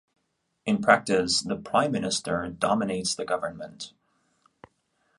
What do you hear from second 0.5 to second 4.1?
In practice, the Prime Minister dominates the government.